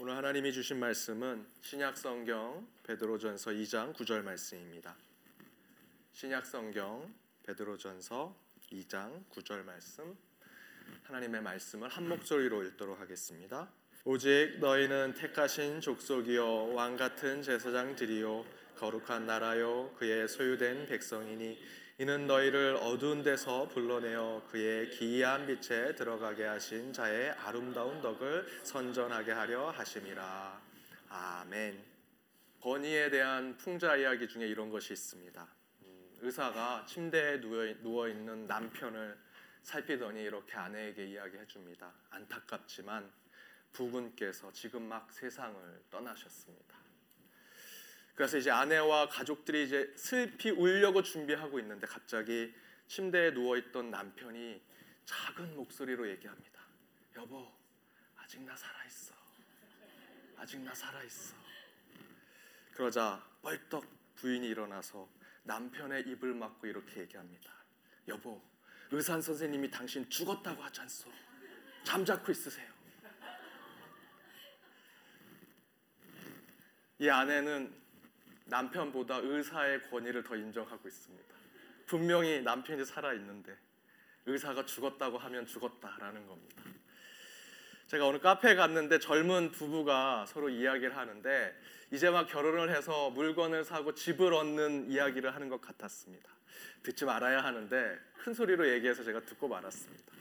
[0.00, 4.94] 오늘 하나님이 주신 말씀은 신약 성경 베드로전서 2장 9절 말씀입니다.
[6.12, 8.32] 신약 성경 베드로전서
[8.70, 10.16] 2장 9절 말씀
[11.02, 13.68] 하나님의 말씀을 한 목소리로 읽도록 하겠습니다.
[14.04, 18.46] 오직 너희는 택하신 족속이요 왕 같은 제사장들이요
[18.76, 21.58] 거룩한 나라요 그의 소유된 백성이니
[22.00, 29.70] 이는 너희를 어두운 데서 불러내어 그의 기이한 빛에 들어가게 하신 자의 아름다운 덕을 선전하게 하려
[29.70, 30.62] 하심이라.
[31.08, 31.84] 아멘.
[32.60, 35.48] 건의에 대한 풍자 이야기 중에 이런 것이 있습니다.
[35.82, 39.18] 음, 의사가 침대에 누워 있는 남편을
[39.64, 41.92] 살피더니 이렇게 아내에게 이야기해 줍니다.
[42.10, 43.10] 안타깝지만
[43.72, 46.77] 부군께서 지금 막 세상을 떠나셨습니다.
[48.18, 52.52] 그래서 이제 아내와 가족들이 이제 슬피 울려고 준비하고 있는데 갑자기
[52.88, 54.60] 침대에 누워 있던 남편이
[55.04, 56.60] 작은 목소리로 얘기합니다.
[57.14, 57.48] 여보,
[58.16, 59.14] 아직 나 살아 있어.
[60.36, 61.36] 아직 나 살아 있어.
[62.72, 65.08] 그러자 벌떡 부인이 일어나서
[65.44, 67.52] 남편의 입을 막고 이렇게 얘기합니다.
[68.08, 68.42] 여보,
[68.90, 71.08] 의사 선생님이 당신 죽었다고 하지 않소?
[71.84, 72.66] 잠자코 있으세요.
[76.98, 77.86] 이 아내는
[78.48, 81.34] 남편보다 의사의 권위를 더 인정하고 있습니다.
[81.86, 83.56] 분명히 남편이 살아 있는데
[84.26, 86.62] 의사가 죽었다고 하면 죽었다라는 겁니다.
[87.86, 91.58] 제가 오늘 카페에 갔는데 젊은 부부가 서로 이야기를 하는데
[91.90, 96.30] 이제 막 결혼을 해서 물건을 사고 집을 얻는 이야기를 하는 것 같았습니다.
[96.82, 100.12] 듣지 말아야 하는데 큰 소리로 얘기해서 제가 듣고 말았습니다.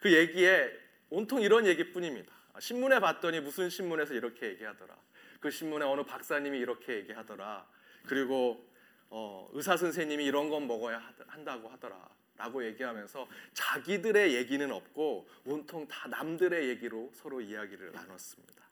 [0.00, 0.72] 그 얘기에
[1.10, 2.32] 온통 이런 얘기뿐입니다.
[2.58, 4.96] 신문에 봤더니 무슨 신문에서 이렇게 얘기하더라.
[5.40, 7.66] 그 신문에 어느 박사님이 이렇게 얘기하더라.
[8.06, 8.66] 그리고
[9.08, 12.08] 어, 의사 선생님이 이런 건 먹어야 한다고 하더라.
[12.38, 18.62] 라고 얘기하면서 자기들의 얘기는 없고 온통 다 남들의 얘기로 서로 이야기를 나눴습니다.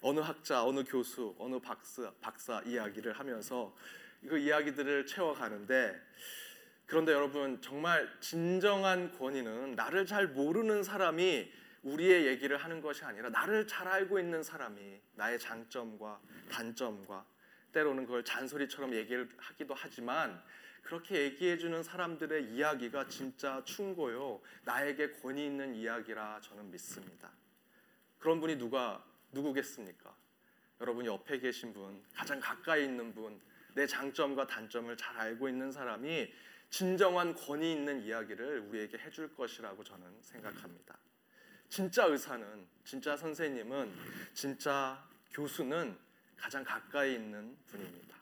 [0.00, 3.76] 어느 학자, 어느 교수, 어느 박사, 박사 이야기를 하면서
[4.26, 6.00] 그 이야기들을 채워가는데
[6.86, 11.52] 그런데 여러분 정말 진정한 권위는 나를 잘 모르는 사람이
[11.82, 16.20] 우리의 얘기를 하는 것이 아니라 나를 잘 알고 있는 사람이 나의 장점과
[16.50, 17.24] 단점과
[17.72, 20.42] 때로는 그걸 잔소리처럼 얘기를 하기도 하지만
[20.82, 24.40] 그렇게 얘기해 주는 사람들의 이야기가 진짜 충고요.
[24.64, 27.30] 나에게 권위 있는 이야기라 저는 믿습니다.
[28.18, 30.14] 그런 분이 누가 누구겠습니까?
[30.80, 33.40] 여러분 옆에 계신 분, 가장 가까이 있는 분,
[33.74, 36.32] 내 장점과 단점을 잘 알고 있는 사람이
[36.70, 40.96] 진정한 권위 있는 이야기를 우리에게 해줄 것이라고 저는 생각합니다.
[41.70, 43.94] 진짜 의사는, 진짜 선생님은,
[44.34, 45.96] 진짜 교수는
[46.36, 48.16] 가장 가까이 있는 분입니다.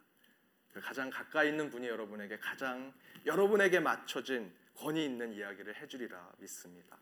[0.72, 2.92] 그 가장 가까이 있는 분이 여러분에게 가장
[3.24, 6.98] 여러분에게 맞춰진 권위 있는 이야기를 해주리라 믿습니다.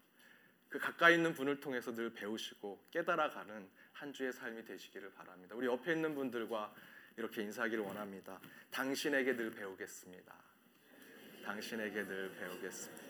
[0.68, 5.54] 그 가까이 있는 분을 통해서 늘 배우시고 깨달아가는 한 주의 삶이 되시기를 바랍니다.
[5.56, 6.72] 우리 옆에 있는 분들과
[7.16, 8.38] 이렇게 인사하기를 원합니다.
[8.70, 10.34] 당신에게 늘 배우겠습니다.
[11.44, 13.05] 당신에게 늘 배우겠습니다.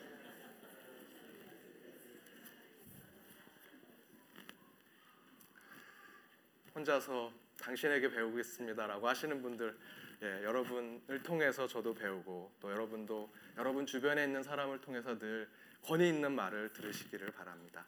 [6.76, 9.76] 혼자서 당신에게 배우겠습니다라고 하시는 분들
[10.22, 15.48] 예, 여러분을 통해서 저도 배우고 또 여러분도 여러분 주변에 있는 사람을 통해서 늘
[15.82, 17.86] 권위 있는 말을 들으시기를 바랍니다.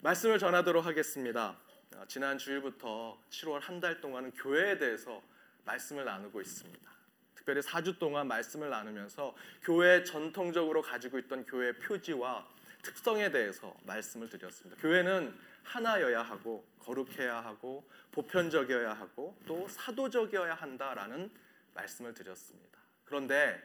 [0.00, 1.58] 말씀을 전하도록 하겠습니다.
[1.96, 5.20] 어, 지난 주일부터 7월 한 달 동안은 교회에 대해서
[5.64, 6.88] 말씀을 나누고 있습니다.
[7.34, 12.46] 특별히 4주 동안 말씀을 나누면서 교회 전통적으로 가지고 있던 교회 표지와
[12.82, 14.80] 특성에 대해서 말씀을 드렸습니다.
[14.80, 21.30] 교회는 하나여야 하고 거룩해야 하고 보편적이어야 하고 또 사도적이어야 한다라는
[21.74, 22.78] 말씀을 드렸습니다.
[23.04, 23.62] 그런데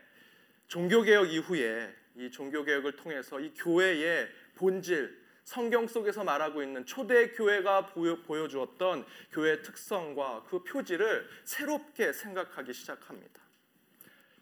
[0.68, 8.48] 종교개혁 이후에 이 종교개혁을 통해서 이 교회의 본질, 성경 속에서 말하고 있는 초대 교회가 보여,
[8.48, 13.42] 주었던 교회의 특성과 그 표지를 새롭게 생각하기 시작합니다.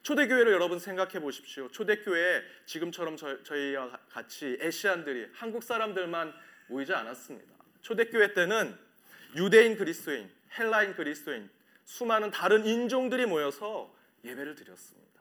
[0.02, 1.68] 초대 교회를 여러분 생각해 보십시오.
[1.68, 6.34] 초대 교회에 지금처럼 저, 희와 같이 에시안들이 한국 사람들만
[6.72, 7.52] 모이지 않았습니다.
[7.82, 8.76] 초대교회 때는
[9.36, 11.48] 유대인 그리스도인, 헬라인 그리스도인,
[11.84, 15.12] 수많은 다른 인종들이 모여서 예배를 드렸습니다.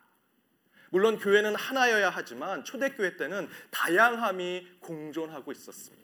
[0.89, 6.01] 물론 교회는 하나여야 하지만 초대교회 때는 다양함이 공존하고 있었습니다.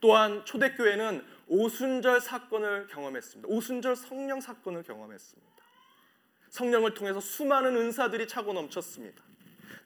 [0.00, 3.48] 또한 초대교회는 오순절 사건을 경험했습니다.
[3.48, 5.52] 오순절 성령 사건을 경험했습니다.
[6.50, 9.22] 성령을 통해서 수많은 은사들이 차고 넘쳤습니다.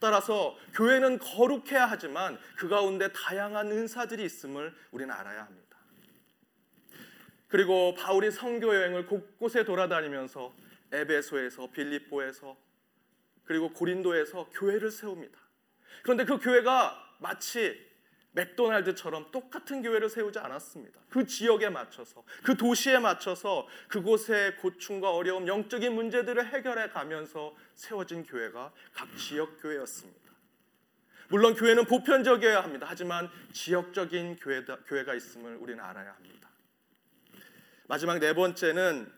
[0.00, 5.78] 따라서 교회는 거룩해야 하지만 그 가운데 다양한 은사들이 있음을 우리는 알아야 합니다.
[7.48, 10.54] 그리고 바울이 선교 여행을 곳곳에 돌아다니면서
[10.92, 12.56] 에베소에서 빌립보에서
[13.44, 15.38] 그리고 고린도에서 교회를 세웁니다.
[16.02, 17.85] 그런데 그 교회가 마치
[18.36, 21.00] 맥도날드처럼 똑같은 교회를 세우지 않았습니다.
[21.08, 28.72] 그 지역에 맞춰서, 그 도시에 맞춰서 그곳의 고충과 어려움, 영적인 문제들을 해결해 가면서 세워진 교회가
[28.92, 30.20] 각 지역 교회였습니다.
[31.28, 32.86] 물론 교회는 보편적이어야 합니다.
[32.88, 36.48] 하지만 지역적인 교회다, 교회가 있음을 우리는 알아야 합니다.
[37.88, 39.12] 마지막 네 번째는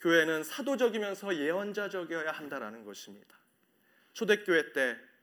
[0.00, 3.34] 교회는 사도적이면서 예언자적이어야 한다라는 것입니다.
[4.12, 5.14] 초대교회 때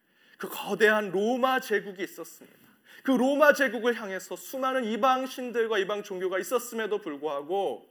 [0.41, 2.60] 그 거대한 로마 제국이 있었습니다.
[3.03, 7.89] 그 로마 제국을 향해서 수많은 이방 신들과 이방 종교가 있었음에도 불구하고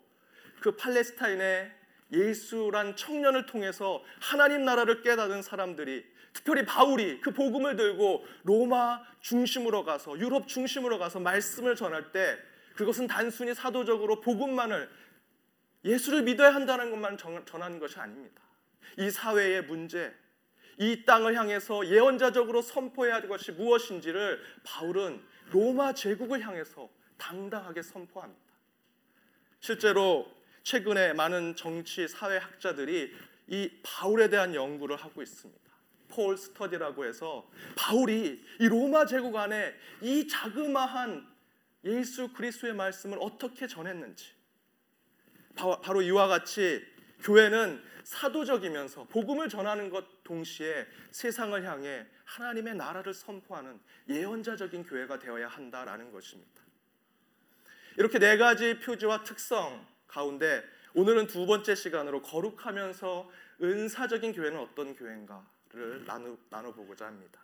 [0.61, 1.73] 그 팔레스타인의
[2.13, 10.19] 예수란 청년을 통해서 하나님 나라를 깨닫은 사람들이 특별히 바울이 그 복음을 들고 로마 중심으로 가서
[10.19, 12.39] 유럽 중심으로 가서 말씀을 전할 때
[12.75, 14.89] 그것은 단순히 사도적으로 복음만을
[15.85, 18.43] 예수를 믿어야 한다는 것만 전하는 것이 아닙니다.
[18.99, 20.13] 이 사회의 문제,
[20.81, 26.89] 이 땅을 향해서 예언자적으로 선포해야 할 것이 무엇인지를 바울은 로마 제국을 향해서
[27.19, 28.41] 당당하게 선포합니다.
[29.61, 30.27] 실제로
[30.63, 33.13] 최근에 많은 정치 사회학자들이
[33.49, 35.61] 이 바울에 대한 연구를 하고 있습니다.
[36.09, 37.47] 폴 스터디라고 해서
[37.77, 41.29] 바울이 이 로마 제국 안에 이 자그마한
[41.85, 44.33] 예수 그리스도의 말씀을 어떻게 전했는지
[45.55, 46.83] 바로 이와 같이
[47.23, 56.13] 교회는 사도적이면서 복음을 전하는 것 동시에 세상을 향해 하나님의 나라를 선포하는 예언자적인 교회가 되어야 한다라는
[56.13, 56.63] 것입니다.
[57.97, 63.31] 이렇게 네 가지 표지와 특성 가운데 오늘은 두 번째 시간으로 거룩하면서
[63.61, 67.41] 은사적인 교회는 어떤 교회인가를 나누, 나눠보고자 합니다.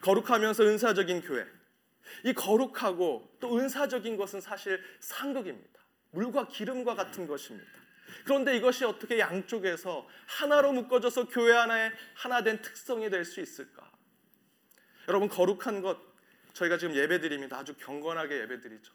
[0.00, 1.46] 거룩하면서 은사적인 교회.
[2.24, 5.78] 이 거룩하고 또 은사적인 것은 사실 상극입니다.
[6.12, 7.70] 물과 기름과 같은 것입니다.
[8.24, 13.90] 그런데 이것이 어떻게 양쪽에서 하나로 묶어져서 교회 하나의 하나 된 특성이 될 수 있을까?
[15.08, 15.98] 여러분 거룩한 것
[16.52, 17.58] 저희가 지금 예배드립니다.
[17.58, 18.92] 아주 경건하게 예배드리죠.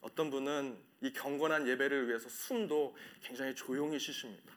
[0.00, 4.52] 어떤 분은 이 경건한 예배를 위해서 숨도 굉장히 조용히 쉬십니다.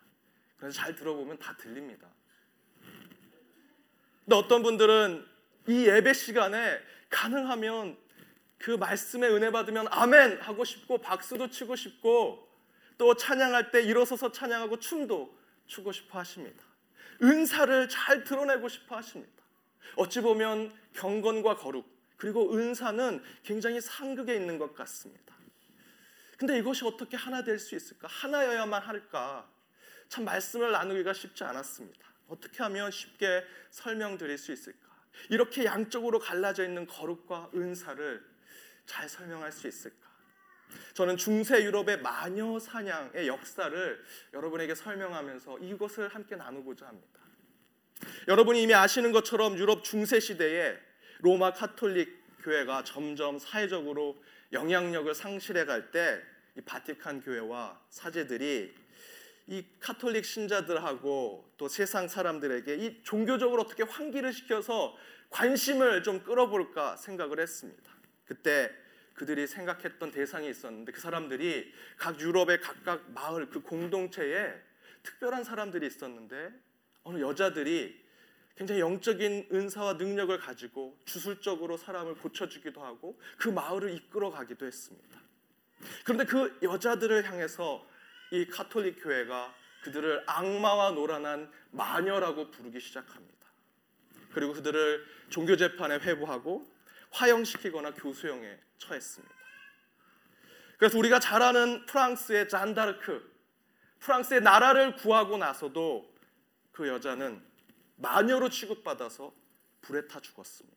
[0.58, 2.08] 그래서 잘 들어보면 다 들립니다.
[4.24, 5.26] 근데 어떤 분들은
[5.68, 6.80] 이 예배 시간에
[7.10, 7.98] 가능하면
[8.58, 12.45] 그 말씀에 은혜 받으면 아멘 하고 싶고 박수도 치고 싶고
[12.98, 15.38] 또 찬양할 때 일어서서 찬양하고 춤도
[15.68, 16.64] 추고 싶어 하십니다.
[17.22, 19.44] 은사를 잘 드러내고 싶어 하십니다.
[19.96, 21.88] 어찌 보면 경건과 거룩
[22.18, 25.36] 그리고 은사는 굉장히 상극에 있는 것 같습니다.
[26.38, 28.08] 근데 이것이 어떻게 하나 될 수 있을까?
[28.10, 29.50] 하나여야만 할까?
[30.10, 32.06] 참 말씀을 나누기가 쉽지 않았습니다.
[32.28, 34.80] 어떻게 하면 쉽게 설명드릴 수 있을까?
[35.30, 38.26] 이렇게 양쪽으로 갈라져 있는 거룩과 은사를
[38.86, 40.05] 잘 설명할 수 있을까?
[40.94, 47.20] 저는 중세 유럽의 마녀 사냥의 역사를 여러분에게 설명하면서 이것을 함께 나누고자 합니다.
[48.28, 50.78] 여러분이 이미 아시는 것처럼 유럽 중세 시대에
[51.20, 54.18] 로마 카톨릭 교회가 점점 사회적으로
[54.52, 58.74] 영향력을 상실해 갈 때 이 바티칸 교회와 사제들이
[59.48, 64.96] 이 카톨릭 신자들하고 또 세상 사람들에게 이 종교적으로 어떻게 환기를 시켜서
[65.30, 67.92] 관심을 좀 끌어볼까 생각을 했습니다.
[68.26, 68.72] 그때
[69.16, 74.54] 그들이 생각했던 대상이 있었는데 그 사람들이 각 유럽의 각각 마을 그 공동체에
[75.04, 76.52] 특별한 사람들이 있었는데
[77.04, 78.04] 어느 여자들이
[78.58, 85.20] 굉장히 영적인 은사와 능력을 가지고 주술적으로 사람을 고쳐주기도 하고 그 마을을 이끌어 가기도 했습니다.
[86.04, 87.86] 그런데 그 여자들을 향해서
[88.32, 93.36] 이 카톨릭 교회가 그들을 악마와 노란한 마녀라고 부르기 시작합니다.
[94.34, 96.66] 그리고 그들을 종교 재판에 회부하고
[97.16, 99.36] 화형시키거나 교수형에 처했습니다.
[100.78, 103.34] 그래서 우리가 잘 아는 프랑스의 잔다르크,
[104.00, 106.14] 프랑스의 나라를 구하고 나서도
[106.72, 107.42] 그 여자는
[107.96, 109.34] 마녀로 취급받아서
[109.82, 110.76] 불에 타 죽었습니다.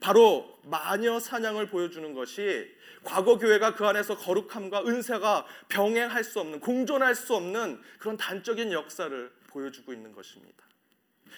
[0.00, 2.70] 바로 마녀 사냥을 보여주는 것이
[3.04, 9.32] 과거 교회가 그 안에서 거룩함과 은사가 병행할 수 없는 공존할 수 없는 그런 단적인 역사를
[9.48, 10.64] 보여주고 있는 것입니다.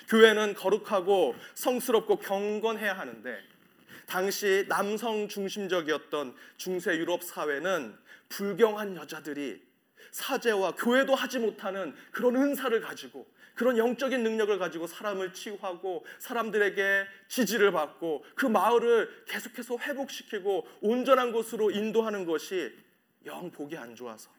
[0.08, 3.38] 교회는 거룩하고 성스럽고 경건해야 하는데
[4.06, 7.96] 당시 남성 중심적이었던 중세 유럽 사회는
[8.28, 9.62] 불경한 여자들이
[10.10, 17.72] 사제와 교회도 하지 못하는 그런 은사를 가지고 그런 영적인 능력을 가지고 사람을 치유하고 사람들에게 지지를
[17.72, 22.72] 받고 그 마을을 계속해서 회복시키고 온전한 곳으로 인도하는 것이
[23.24, 24.30] 영 보기 안 좋아서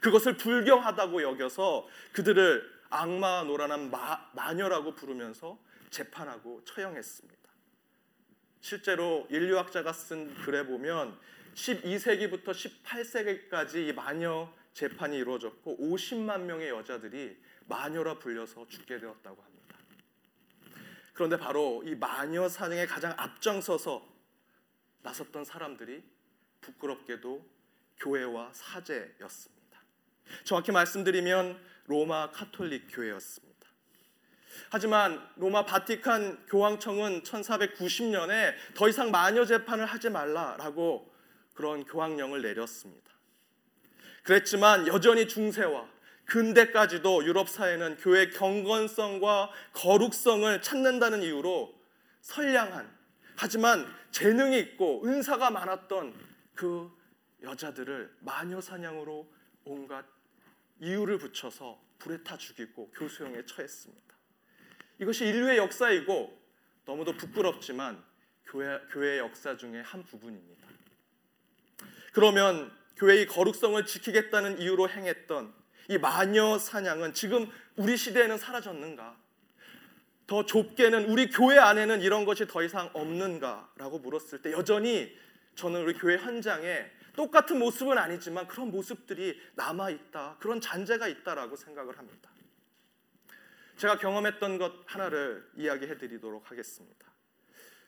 [0.00, 5.58] 그것을 불경하다고 여겨서 그들을 악마와 노란한 마, 마녀라고 부르면서
[5.90, 7.36] 재판하고 처형했습니다.
[8.60, 11.18] 실제로 인류학자가 쓴 글에 보면
[11.54, 19.76] 12세기부터 18세기까지 이 마녀 재판이 이루어졌고 50만 명의 여자들이 마녀라 불려서 죽게 되었다고 합니다.
[21.14, 24.06] 그런데 바로 이 마녀 사냥에 가장 앞장서서
[25.02, 26.02] 나섰던 사람들이
[26.60, 27.46] 부끄럽게도
[27.98, 29.80] 교회와 사제였습니다.
[30.44, 33.56] 정확히 말씀드리면 로마 카톨릭 교회였습니다.
[34.70, 41.12] 하지만 로마 바티칸 교황청은 1490년에 더 이상 마녀 재판을 하지 말라라고
[41.54, 43.10] 그런 교황령을 내렸습니다.
[44.22, 45.88] 그랬지만 여전히 중세와
[46.26, 51.72] 근대까지도 유럽 사회는 교회 경건성과 거룩성을 찾는다는 이유로
[52.22, 52.96] 선량한
[53.36, 56.14] 하지만 재능이 있고 은사가 많았던
[56.54, 56.90] 그
[57.42, 59.30] 여자들을 마녀 사냥으로
[59.64, 60.04] 온갖
[60.80, 64.14] 이유를 붙여서 불에 타 죽이고 교수형에 처했습니다.
[65.00, 66.46] 이것이 인류의 역사이고
[66.84, 68.02] 너무도 부끄럽지만
[68.44, 70.66] 교회, 교회의 역사 중에 한 부분입니다.
[72.12, 75.52] 그러면 교회의 거룩성을 지키겠다는 이유로 행했던
[75.88, 79.16] 이 마녀 사냥은 지금 우리 시대에는 사라졌는가?
[80.26, 85.16] 더 좁게는 우리 교회 안에는 이런 것이 더 이상 없는가라고 물었을 때 여전히
[85.54, 90.36] 저는 우리 교회 현장에 똑같은 모습은 아니지만 그런 모습들이 남아 있다.
[90.38, 92.30] 그런 잔재가 있다라고 생각을 합니다.
[93.76, 97.06] 제가 경험했던 것 하나를 이야기해 드리도록 하겠습니다.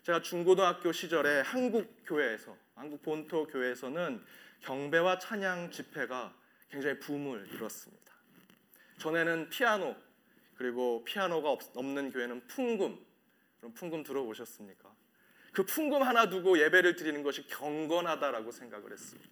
[0.02, 4.24] 제가 중고등학교 시절에 한국 교회에서 한국 본토 교회에서는
[4.60, 6.34] 경배와 찬양 집회가
[6.70, 8.12] 굉장히 붐을 이뤘습니다.
[8.98, 9.96] 전에는 피아노
[10.56, 12.98] 그리고 피아노가 없 는 교회는 풍금
[13.60, 14.97] 그럼 풍금 들어보셨습니까?
[15.52, 19.30] 그 풍금 하나 두고 예배를 드리는 것이 경건하다라고 생각을 했습니다.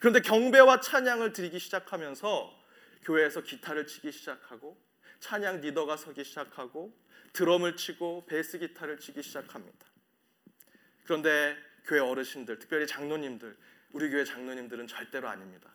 [0.00, 2.58] 그런데 경배와 찬양을 드리기 시작하면서
[3.02, 4.78] 교회에서 기타를 치기 시작하고
[5.20, 6.94] 찬양 리더가 서기 시작하고
[7.32, 9.86] 드럼을 치고 베이스 기타를 치기 시작합니다.
[11.04, 11.56] 그런데
[11.86, 13.56] 교회 어르신들, 특별히 장로님들,
[13.92, 15.70] 우리 교회 장로님들은 절대로 아닙니다.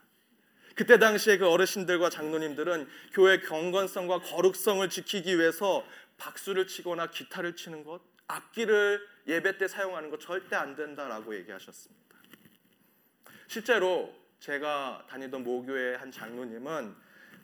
[0.76, 5.86] 그때 당시에 그 어르신들과 장로님들은 교회 경건성과 거룩성을 지키기 위해서
[6.18, 8.02] 박수를 치거나 기타를 치는 것,
[8.34, 12.04] 악기를 예배 때 사용하는 것 절대 안 된다라고 얘기하셨습니다.
[13.48, 16.96] 실제로 제가 다니던 모교의 한 장로님은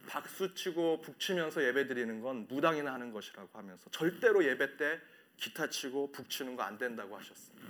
[0.07, 4.99] 박수 치고 북치면서 예배 드리는 건 무당이나 하는 것이라고 하면서 절대로 예배 때
[5.37, 7.67] 기타 치고 북치는 거 안 된다고 하셨습니다.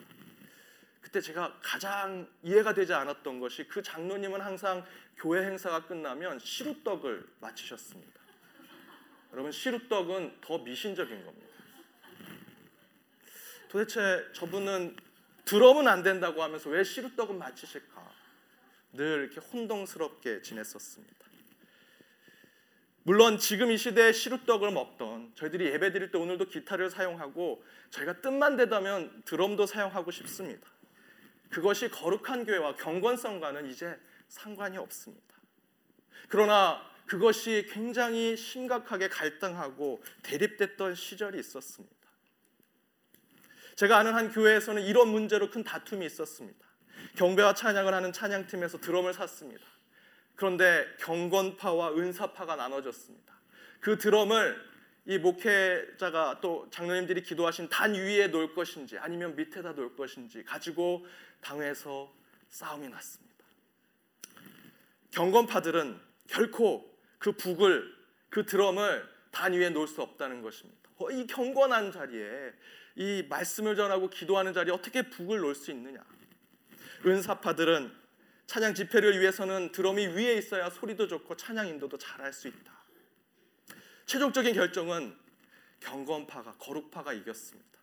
[1.02, 4.86] 그때 제가 가장 이해가 되지 않았던 것이 그 장로님은 항상
[5.18, 8.20] 교회 행사가 끝나면 시루떡을 마치셨습니다.
[9.34, 11.49] 여러분 시루떡은 더 미신적인 겁니다.
[13.70, 14.98] 도대체 저분은
[15.46, 18.10] 드럼은 안 된다고 하면서 왜 시루떡은 마치실까?
[18.94, 21.16] 늘 이렇게 혼동스럽게 지냈었습니다.
[23.04, 28.58] 물론 지금 이 시대에 시루떡을 먹던 저희들이 예배 드릴 때 오늘도 기타를 사용하고 저희가 뜻만
[28.58, 30.68] 되다면 드럼도 사용하고 싶습니다.
[31.50, 35.36] 그것이 거룩한 교회와 경건성과는 이제 상관이 없습니다.
[36.28, 41.99] 그러나 그것이 굉장히 심각하게 갈등하고 대립됐던 시절이 있었습니다.
[43.80, 46.68] 제가 아는 한 교회에서는 이런 문제로 큰 다툼이 있었습니다.
[47.16, 49.66] 경배와 찬양을 하는 찬양팀에서 드럼을 샀습니다.
[50.36, 53.34] 그런데 경건파와 은사파가 나눠졌습니다.
[53.80, 54.62] 그 드럼을
[55.06, 61.06] 이 목회자가 또 장로님들이 기도하신 단 위에 놓을 것인지 아니면 밑에다 놓을 것인지 가지고
[61.40, 62.14] 당회에서
[62.50, 63.46] 싸움이 났습니다.
[65.12, 67.96] 경건파들은 결코 그 북을
[68.30, 70.90] 그 드럼을 단 위에 놓을 수 없다는 것입니다.
[70.98, 72.52] 어, 이 경건한 자리에
[72.96, 76.04] 이 말씀을 전하고 기도하는 자리에 어떻게 북을 놓을 수 있느냐?
[77.06, 77.92] 은사파들은
[78.48, 82.74] 찬양 집회를 위해서는 드럼이 위에 있어야 소리도 좋고 찬양 인도도 잘할 수 있다.
[84.06, 85.16] 최종적인 결정은
[85.82, 87.80] 경건파가 거룩파가 이겼습니다.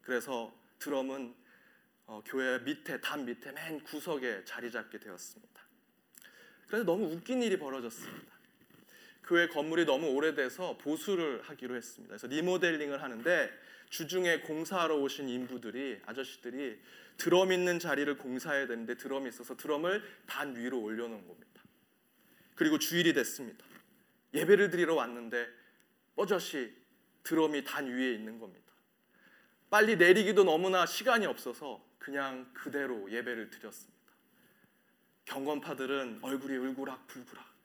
[0.00, 1.34] 그래서 드럼은
[2.06, 5.60] 어, 교회 밑에 단 밑에 맨 구석에 자리 잡게 되었습니다.
[6.66, 8.35] 그런데 너무 웃긴 일이 벌어졌습니다.
[9.26, 12.16] 교회 건물이 너무 오래돼서 보수를 하기로 했습니다.
[12.16, 13.50] 그래서 리모델링을 하는데
[13.90, 16.78] 주중에 공사하러 오신 인부들이 아저씨들이
[17.16, 21.62] 드럼 있는 자리를 공사해야 되는데 드럼이 있어서 드럼을 단 위로 올려놓은 겁니다.
[22.54, 23.64] 그리고 주일이 됐습니다.
[24.34, 25.46] 예배를 드리러 왔는데
[26.14, 26.72] 뻐젓이
[27.22, 28.72] 드럼이 단 위에 있는 겁니다.
[29.70, 33.96] 빨리 내리기도 너무나 시간이 없어서 그냥 그대로 예배를 드렸습니다.
[35.24, 37.55] 경건파들은 얼굴이 울그락 불그락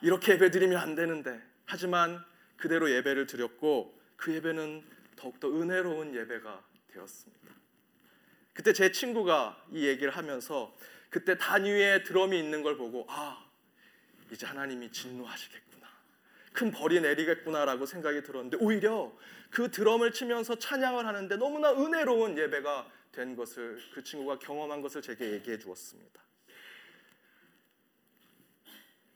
[0.00, 2.24] 이렇게 예배 드리면 안 되는데 하지만
[2.56, 4.82] 그대로 예배를 드렸고 그 예배는
[5.16, 7.54] 더욱더 은혜로운 예배가 되었습니다.
[8.52, 10.74] 그때 제 친구가 이 얘기를 하면서
[11.10, 13.44] 그때 단 위에 드럼이 있는 걸 보고 아
[14.30, 15.86] 이제 하나님이 진노하시겠구나
[16.52, 19.16] 큰 벌이 내리겠구나라고 생각이 들었는데 오히려
[19.50, 25.32] 그 드럼을 치면서 찬양을 하는데 너무나 은혜로운 예배가 된 것을 그 친구가 경험한 것을 제게
[25.32, 26.27] 얘기해 주었습니다.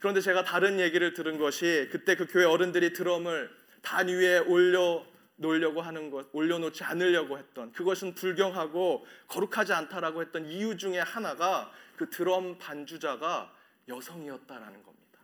[0.03, 3.49] 그런데 제가 다른 얘기를 들은 것이 그때 그 교회 어른들이 드럼을
[3.83, 5.07] 단 위에 올려
[5.37, 12.11] 놓으려고 하는 것, 올려놓지 않으려고 했던 그것은 불경하고 거룩하지 않다라고 했던 이유 중에 하나가 그
[12.11, 13.55] 드럼 반주자가
[13.87, 15.21] 여성이었다라는 겁니다.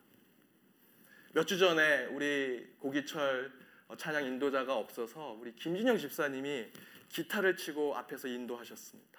[1.33, 3.51] 몇 주 전에 우리 고기철
[3.97, 6.69] 찬양 인도자가 없어서 우리 김진영 집사님이
[7.09, 9.19] 기타를 치고 앞에서 인도하셨습니다.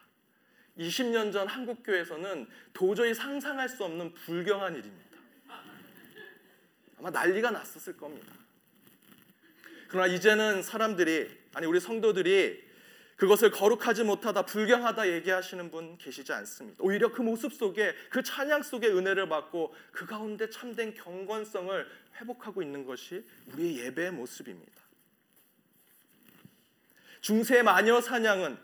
[0.77, 5.08] 20년 전 한국 교회에서는 도저히 상상할 수 없는 불경한 일입니다.
[6.99, 8.33] 아마 난리가 났었을 겁니다.
[9.87, 12.69] 그러나 이제는 사람들이 아니 우리 성도들이
[13.15, 16.77] 그것을 거룩하지 못하다 불경하다 얘기하시는 분 계시지 않습니다.
[16.81, 22.85] 오히려 그 모습 속에 그 찬양 속에 은혜를 받고 그 가운데 참된 경건성을 회복하고 있는
[22.85, 24.71] 것이 우리의 예배의 모습입니다.
[27.19, 28.57] 중세 마녀 사냥은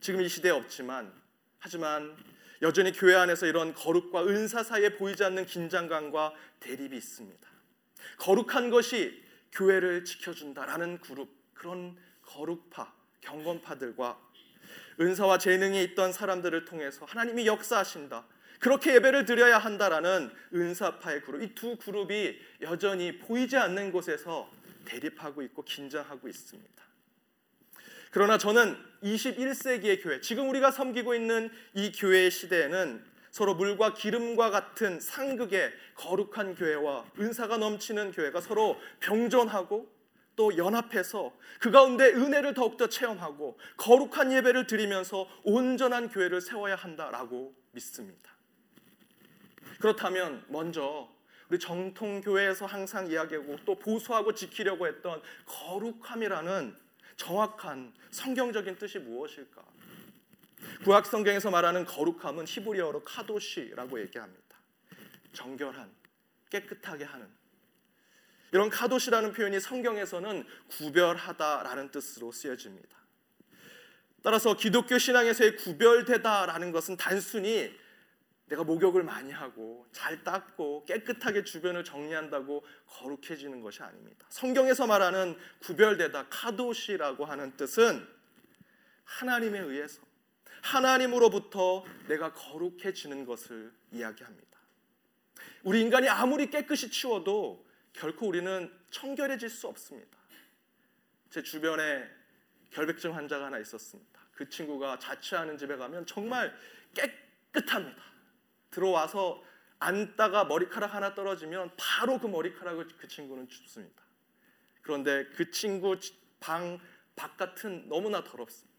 [0.00, 1.12] 지금 이 시대에 없지만
[1.58, 2.16] 하지만
[2.62, 7.53] 여전히 교회 안에서 이런 거룩과 은사 사이에 보이지 않는 긴장감과 대립이 있습니다.
[8.18, 14.20] 거룩한 것이 교회를 지켜준다라는 그룹 그런 거룩파 경건파들과
[15.00, 18.26] 은사와 재능이 있던 사람들을 통해서 하나님이 역사하신다.
[18.60, 24.50] 그렇게 예배를 드려야 한다라는 은사파의 그룹 이 두 그룹이 여전히 보이지 않는 곳에서
[24.84, 26.74] 대립하고 있고 긴장하고 있습니다.
[28.10, 35.00] 그러나 저는 21세기의 교회, 지금 우리가 섬기고 있는 이 교회의 시대에는 서로 물과 기름과 같은
[35.00, 39.92] 상극의 거룩한 교회와 은사가 넘치는 교회가 서로 병존하고
[40.36, 48.30] 또 연합해서 그 가운데 은혜를 더욱더 체험하고 거룩한 예배를 드리면서 온전한 교회를 세워야 한다라고 믿습니다.
[49.80, 51.08] 그렇다면 먼저
[51.48, 56.76] 우리 정통 교회에서 항상 이야기하고 또 보수하고 지키려고 했던 거룩함이라는
[57.16, 59.74] 정확한 성경적인 뜻이 무엇일까?
[60.84, 64.42] 구약 성경에서 말하는 거룩함은 히브리어로 카도시라고 얘기합니다.
[65.32, 65.90] 정결한,
[66.50, 67.28] 깨끗하게 하는.
[68.52, 72.96] 이런 카도시라는 표현이 성경에서는 구별하다라는 뜻으로 쓰여집니다.
[74.22, 77.76] 따라서 기독교 신앙에서의 구별되다라는 것은 단순히
[78.46, 84.26] 내가 목욕을 많이 하고 잘 닦고 깨끗하게 주변을 정리한다고 거룩해지는 것이 아닙니다.
[84.28, 88.06] 성경에서 말하는 구별되다 카도시라고 하는 뜻은
[89.04, 90.00] 하나님에 의해서
[90.64, 94.58] 하나님으로부터 내가 거룩해지는 것을 이야기합니다.
[95.62, 100.18] 우리 인간이 아무리 깨끗이 치워도 결코 우리는 청결해질 수 없습니다.
[101.30, 102.08] 제 주변에
[102.70, 104.20] 결백증 환자가 하나 있었습니다.
[104.32, 106.56] 그 친구가 자취하는 집에 가면 정말
[106.94, 108.02] 깨끗합니다.
[108.70, 109.44] 들어와서
[109.78, 114.02] 앉다가 머리카락 하나 떨어지면 바로 그 머리카락을 그 친구는 줍습니다.
[114.80, 115.96] 그런데 그 친구
[116.40, 116.80] 방
[117.16, 118.73] 바깥은 너무나 더럽습니다.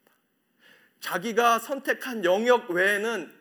[1.00, 3.34] 자기가 선택한 영역 외에는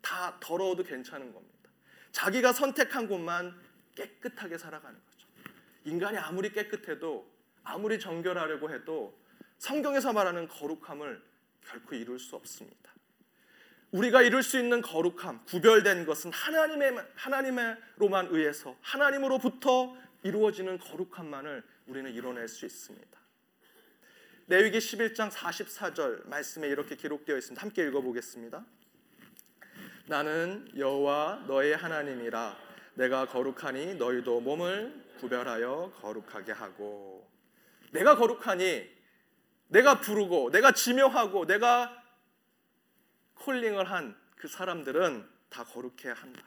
[0.00, 1.70] 다 더러워도 괜찮은 겁니다.
[2.12, 3.54] 자기가 선택한 곳만
[3.94, 5.28] 깨끗하게 살아가는 거죠.
[5.84, 7.30] 인간이 아무리 깨끗해도
[7.62, 9.18] 아무리 정결하려고 해도
[9.58, 11.22] 성경에서 말하는 거룩함을
[11.64, 12.90] 결코 이룰 수 없습니다.
[13.92, 22.46] 우리가 이룰 수 있는 거룩함, 구별된 것은 하나님의 하나님으로만 의해서 하나님으로부터 이루어지는 거룩함만을 우리는 이뤄낼
[22.48, 23.19] 수 있습니다.
[24.50, 27.62] 레위기 11장 44절 말씀에 이렇게 기록되어 있습니다.
[27.62, 28.66] 함께 읽어보겠습니다.
[30.06, 32.56] 나는 여호와 너의 하나님이라
[32.94, 37.30] 내가 거룩하니 너희도 몸을 구별하여 거룩하게 하고
[37.92, 38.90] 내가 거룩하니
[39.68, 42.02] 내가 부르고 내가 지명하고 내가
[43.34, 46.42] 콜링을 한 그 사람들은 다 거룩해야 한다.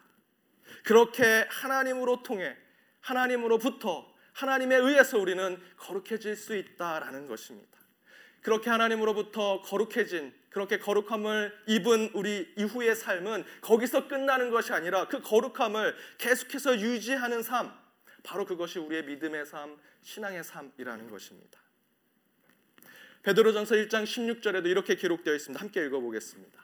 [0.84, 2.58] 그렇게 하나님으로 통해
[3.02, 7.83] 하나님으로부터 하나님에 의해서 우리는 거룩해질 수 있다라는 것입니다.
[8.44, 15.96] 그렇게 하나님으로부터 거룩해진 그렇게 거룩함을 입은 우리 이후의 삶은 거기서 끝나는 것이 아니라 그 거룩함을
[16.20, 17.74] 계속해서 유지하는 삶,
[18.22, 21.60] 바로 그것이 우리의 믿음의 삶, 신앙의 삶이라는 것입니다.
[23.24, 25.60] 베드로전서 1장 16절에도 이렇게 기록되어 있습니다.
[25.60, 26.62] 함께 읽어보겠습니다.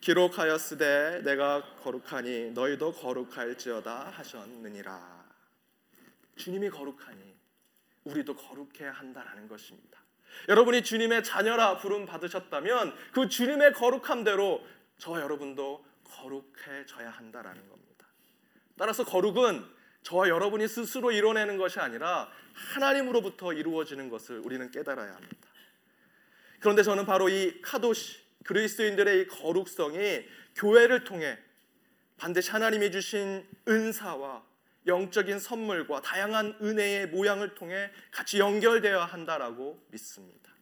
[0.00, 5.26] 기록하였으되 내가 거룩하니 너희도 거룩할지어다 하셨느니라.
[6.36, 7.36] 주님이 거룩하니
[8.04, 10.05] 우리도 거룩해야 한다라는 것입니다.
[10.48, 14.64] 여러분이 주님의 자녀라 부름 받으셨다면 그 주님의 거룩함대로
[14.98, 18.06] 저 여러분도 거룩해져야 한다라는 겁니다.
[18.78, 19.64] 따라서 거룩은
[20.02, 25.48] 저와 여러분이 스스로 이뤄내는 것이 아니라 하나님으로부터 이루어지는 것을 우리는 깨달아야 합니다.
[26.60, 31.38] 그런데 저는 바로 이 카도시 그리스도인들의 이 거룩성이 교회를 통해
[32.16, 34.42] 반드시 하나님이 주신 은사와
[34.86, 40.52] 영적인 선물과 다양한 은혜의 모양을 통해 같이 연결되어야 한다라고 믿습니다.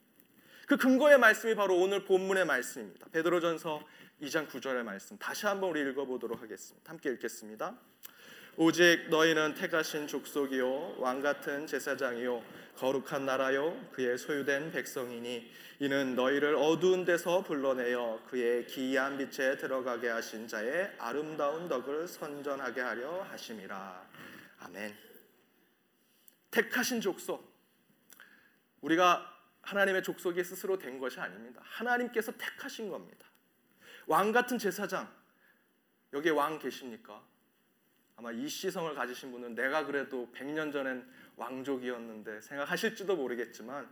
[0.67, 3.07] 그 근거의 말씀이 바로 오늘 본문의 말씀입니다.
[3.11, 3.83] 베드로전서
[4.21, 6.89] 2장 9절의 말씀 다시 한번 우리 읽어보도록 하겠습니다.
[6.89, 7.75] 함께 읽겠습니다.
[8.57, 12.41] 오직 너희는 택하신 족속이요 왕 같은 제사장이요
[12.77, 20.47] 거룩한 나라요 그의 소유된 백성이니 이는 너희를 어두운 데서 불러내어 그의 기이한 빛에 들어가게 하신
[20.47, 24.07] 자의 아름다운 덕을 선전하게 하려 하심이라
[24.65, 24.97] 아멘.
[26.49, 27.53] 택하신 족속
[28.81, 31.61] 우리가 하나님의 족속이 스스로 된 것이 아닙니다.
[31.63, 33.27] 하나님께서 택하신 겁니다.
[34.07, 35.11] 왕 같은 제사장
[36.13, 37.23] 여기에 왕 계십니까?
[38.17, 43.91] 아마 이 시성을 가지신 분은 내가 그래도 100년 전엔 왕족이었는데 생각하실지도 모르겠지만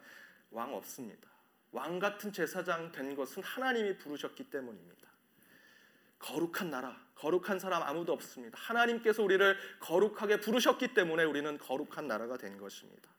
[0.51, 1.29] 왕 없습니다.
[1.71, 5.12] 왕 같은 제사장 된 것은 하나님이 부르셨기 때문입니다.
[6.23, 8.57] 거룩한 나라, 거룩한 사람 아무도 없습니다.
[8.59, 13.09] 하나님께서 우리를 거룩하게 부르셨기 때문에 우리는 거룩한 나라가 된 것입니다.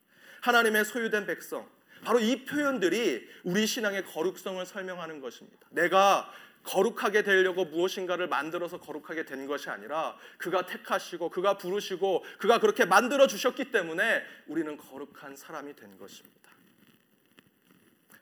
[0.40, 1.68] 하나님의 소유된 백성,
[2.02, 5.66] 바로 이 표현들이 우리 신앙의 거룩성을 설명하는 것입니다.
[5.70, 6.32] 내가
[6.64, 13.26] 거룩하게 되려고 무엇인가를 만들어서 거룩하게 된 것이 아니라 그가 택하시고 그가 부르시고 그가 그렇게 만들어
[13.26, 16.50] 주셨기 때문에 우리는 거룩한 사람이 된 것입니다.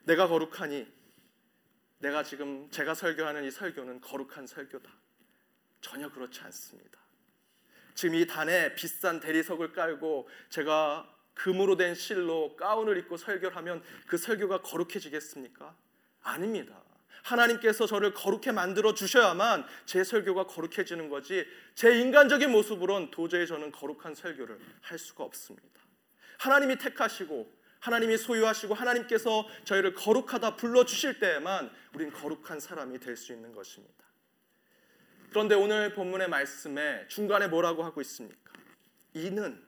[0.04, 1.01] 내가 거룩하니
[2.02, 4.90] 내가 지금 제가 설교하는 이 설교는 거룩한 설교다.
[5.80, 6.98] 전혀 그렇지 않습니다.
[7.94, 14.18] 지금 이 단에 비싼 대리석을 깔고 제가 금으로 된 실로 가운을 입고 설교를 하면 그
[14.18, 15.76] 설교가 거룩해지겠습니까?
[16.22, 16.82] 아닙니다.
[17.22, 24.16] 하나님께서 저를 거룩해 만들어 주셔야만 제 설교가 거룩해지는 거지 제 인간적인 모습으로는 도저히 저는 거룩한
[24.16, 25.80] 설교를 할 수가 없습니다.
[26.38, 33.32] 하나님이 택하시고 하나님이 소유하시고 하나님께서 저희를 거룩하다 불러 주실 때에만 우린 거룩한 사람이 될 수
[33.32, 34.04] 있는 것입니다.
[35.30, 38.52] 그런데 오늘 본문의 말씀에 중간에 뭐라고 하고 있습니까?
[39.14, 39.60] 이는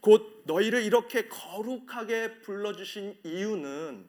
[0.00, 4.08] 곧 너희를 이렇게 거룩하게 불러 주신 이유는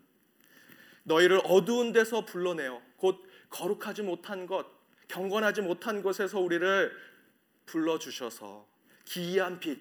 [1.04, 4.68] 너희를 어두운 데서 불러내어 곧 거룩하지 못한 것,
[5.08, 6.96] 경건하지 못한 곳에서 우리를
[7.66, 8.68] 불러 주셔서
[9.06, 9.80] 기이한 빛,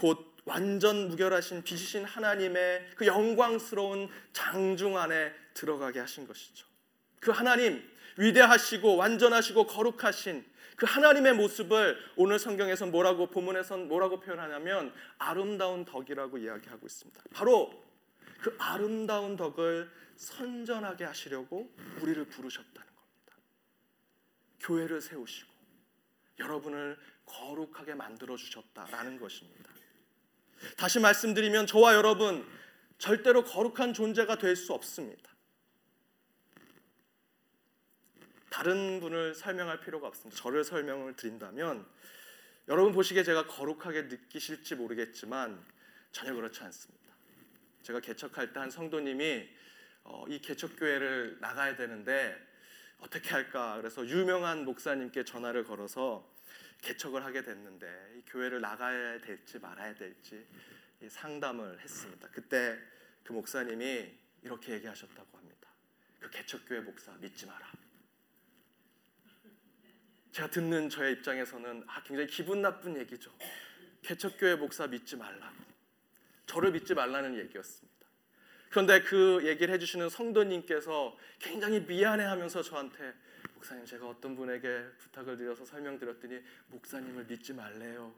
[0.00, 6.66] 곧 완전 무결하신 빛이신 하나님의 그 영광스러운 장중 안에 들어가게 하신 것이죠.
[7.20, 7.82] 그 하나님,
[8.18, 10.44] 위대하시고 완전하시고 거룩하신
[10.76, 17.22] 그 하나님의 모습을 오늘 성경에서 뭐라고 본문에선 뭐라고 표현하냐면 아름다운 덕이라고 이야기하고 있습니다.
[17.32, 17.84] 바로
[18.40, 23.36] 그 아름다운 덕을 선전하게 하시려고 우리를 부르셨다는 겁니다.
[24.60, 25.52] 교회를 세우시고
[26.40, 29.73] 여러분을 거룩하게 만들어 주셨다라는 것입니다.
[30.76, 32.46] 다시 말씀드리면 저와 여러분
[32.98, 35.30] 절대로 거룩한 존재가 될 수 없습니다.
[38.50, 40.40] 다른 분을 설명할 필요가 없습니다.
[40.40, 41.84] 저를 설명을 드린다면
[42.68, 45.62] 여러분 보시기에 제가 거룩하게 느끼실지 모르겠지만
[46.12, 47.04] 전혀 그렇지 않습니다.
[47.82, 49.48] 제가 개척할 때 한 성도님이
[50.04, 52.36] 어, 이 개척교회를 나가야 되는데
[52.98, 53.76] 어떻게 할까?
[53.78, 56.30] 그래서 유명한 목사님께 전화를 걸어서
[56.84, 60.46] 개척을 하게 됐는데 이 교회를 나가야 될지 말아야 될지
[61.08, 62.28] 상담을 했습니다.
[62.30, 62.78] 그때
[63.22, 65.68] 그 목사님이 이렇게 얘기하셨다고 합니다.
[66.20, 67.72] 그 개척교회 목사 믿지 마라.
[70.32, 73.30] 제가 듣는 저의 입장에서는 아, 굉장히 기분 나쁜 얘기죠.
[74.02, 75.64] 개척교회 목사 믿지 말라고.
[76.46, 77.94] 저를 믿지 말라는 얘기였습니다.
[78.68, 83.14] 그런데 그 얘기를 해주시는 성도님께서 굉장히 미안해하면서 저한테
[83.64, 88.14] 목사님 제가 어떤 분에게 부탁을 드려서 설명드렸더니 목사님을 믿지 말래요.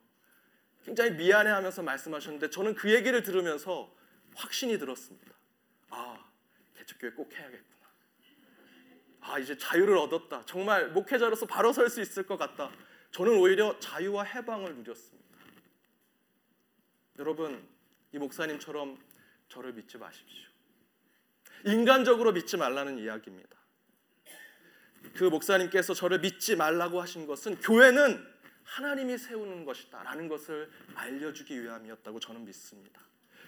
[0.85, 3.95] 굉장히 미안해하면서 말씀하셨는데 저는 그 얘기를 들으면서
[4.35, 5.33] 확신이 들었습니다.
[5.91, 6.19] 아
[6.77, 7.87] 개척교회 꼭 해야겠구나.
[9.21, 10.45] 아, 이제 자유를 얻었다.
[10.47, 12.71] 정말 목회자로서 바로 설 수 있을 것 같다.
[13.13, 15.39] 저는 오히려 자유와 해방을 누렸습니다.
[17.19, 17.67] 여러분,
[18.13, 18.99] 이 목사님처럼
[19.49, 20.49] 저를 믿지 마십시오.
[21.65, 23.56] 인간적으로 믿지 말라는 이야기입니다.
[25.15, 28.27] 그 목사님께서 저를 믿지 말라고 하신 것은 교회는
[28.65, 33.01] 하나님이 세우는 것이다라는 것을 알려주기 위함이었다고 저는 믿습니다.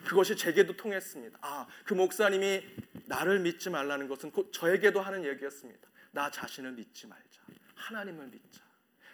[0.04, 1.38] 그것이 제게도 통했습니다.
[1.42, 2.62] 아, 그 목사님이
[3.06, 5.88] 나를 믿지 말라는 것은 곧 저에게도 하는 얘기였습니다.
[6.12, 7.42] 나 자신을 믿지 말자.
[7.74, 8.62] 하나님을 믿자.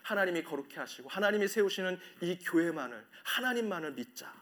[0.02, 4.32] 하나님이 거룩해 하시고 하나님이 세우시는 이 교회만을 하나님만을 믿자.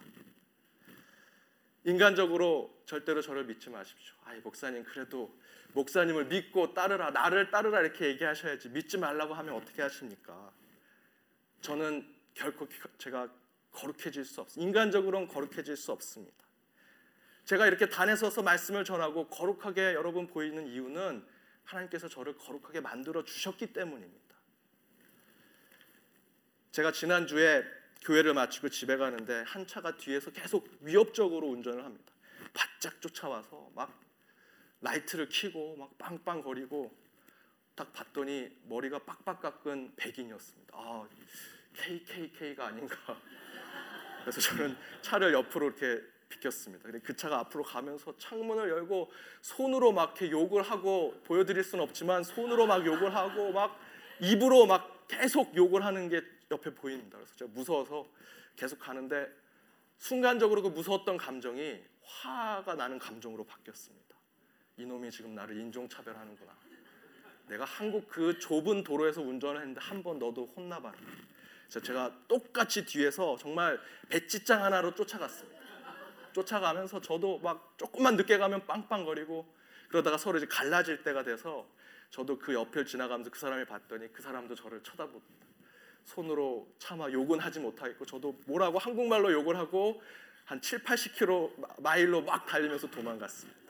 [1.85, 4.15] 인간적으로 절대로 저를 믿지 마십시오.
[4.25, 5.37] 아이 목사님 그래도
[5.73, 10.53] 목사님을 믿고 따르라 나를 따르라 이렇게 얘기하셔야지 믿지 말라고 하면 어떻게 하십니까?
[11.61, 12.69] 저는 결코
[12.99, 13.29] 제가
[13.73, 14.69] 거룩해질 수 없습니다.
[14.69, 16.43] 인간적으로는 거룩해질 수 없습니다.
[17.45, 21.27] 제가 이렇게 단에 서서 말씀을 전하고 거룩하게 여러분 보이는 이유는
[21.65, 24.23] 하나님께서 저를 거룩하게 만들어 주셨기 때문입니다.
[26.71, 27.65] 제가 지난주에
[28.03, 32.13] 교회를 마치고 집에 가는데 한 차가 뒤에서 계속 위협적으로 운전을 합니다.
[32.53, 34.01] 바짝 쫓아와서 막
[34.81, 36.93] 라이트를 켜고 막 빵빵거리고
[37.75, 40.75] 딱 봤더니 머리가 빡빡 깎은 백인이었습니다.
[40.77, 41.09] 아,
[41.75, 42.97] KKK가 아닌가.
[44.21, 46.85] 그래서 저는 차를 옆으로 이렇게 비켰습니다.
[46.85, 49.11] 근데 그 차가 앞으로 가면서 창문을 열고
[49.41, 53.79] 손으로 막 이렇게 욕을 하고 보여드릴 수는 없지만 손으로 막 욕을 하고 막
[54.21, 57.19] 입으로 막 계속 욕을 하는 게 옆에 보입니다.
[57.19, 58.09] 그래서 제가 무서워서
[58.57, 59.29] 계속 가는데
[59.99, 64.17] 순간적으로 그 무서웠던 감정이 화가 나는 감정으로 바뀌었습니다.
[64.77, 66.57] 이놈이 지금 나를 인종차별하는구나.
[67.49, 70.97] 내가 한국 그 좁은 도로에서 운전을 했는데 한 번 너도 혼나봐라.
[71.65, 75.61] 그래서 제가 똑같이 뒤에서 정말 배지장 하나로 쫓아갔습니다.
[76.33, 79.47] 쫓아가면서 저도 막 조금만 늦게 가면 빵빵거리고
[79.89, 81.67] 그러다가 서로 이제 갈라질 때가 돼서
[82.11, 85.47] 저도 그 옆을 지나가면서 그 사람을 봤더니 그 사람도 저를 쳐다봅니다.
[86.05, 90.03] 손으로 차마 욕은 하지 못하겠고 저도 뭐라고 한국말로 욕을 하고
[90.45, 93.61] 한 7, 80km 마일로 막 달리면서 도망갔습니다.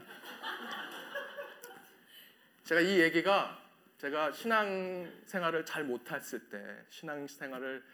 [2.65, 3.63] 제가 이 얘기가
[4.03, 7.85] 제가 신앙 생활을 잘 못했을 때, 신앙 생활을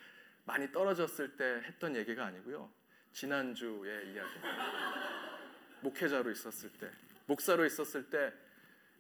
[0.47, 2.71] 많이 떨어졌을 때 했던 얘기가 아니고요.
[3.13, 5.29] 지난주의 이야기입니다.
[5.83, 6.91] 목회자로 있었을 때,
[7.27, 8.33] 목사로 있었을 때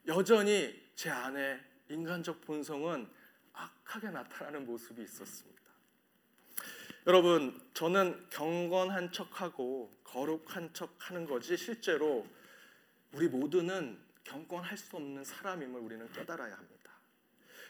[0.07, 3.09] 여전히 제 안에 인간적 본성은
[3.59, 5.59] 악하게 나타나는 모습이 있었습니다.
[7.07, 12.27] 여러분, 저는 경건한 척하고 거룩한 척하는 거지 실제로
[13.13, 16.93] 우리 모두는 경건할 수 없는 사람임을 우리는 깨달아야 합니다.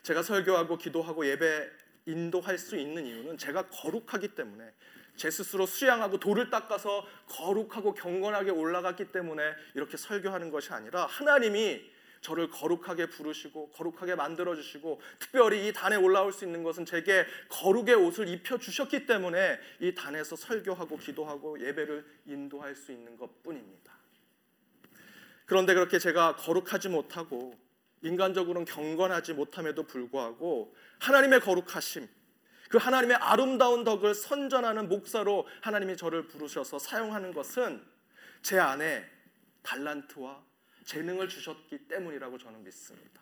[0.02, 1.70] 제가 설교하고 기도하고 예배
[2.06, 4.72] 인도할 수 있는 이유는 제가 거룩하기 때문에
[5.16, 9.42] 제 스스로 수양하고 돌을 닦아서 거룩하고 경건하게 올라갔기 때문에
[9.74, 16.32] 이렇게 설교하는 것이 아니라 하나님이 저를 거룩하게 부르시고 거룩하게 만들어 주시고 특별히 이 단에 올라올
[16.32, 22.74] 수 있는 것은 제게 거룩의 옷을 입혀 주셨기 때문에 이 단에서 설교하고 기도하고 예배를 인도할
[22.74, 23.92] 수 있는 것뿐입니다.
[25.46, 27.58] 그런데 그렇게 제가 거룩하지 못하고
[28.02, 32.06] 인간적으로는 경건하지 못함에도 불구하고 하나님의 거룩하심
[32.68, 37.82] 그 하나님의 아름다운 덕을 선전하는 목사로 하나님이 저를 부르셔서 사용하는 것은
[38.42, 39.08] 제 안에
[39.62, 40.42] 달란트와
[40.88, 43.20] 재능을 주셨기 때문이라고 저는 믿습니다.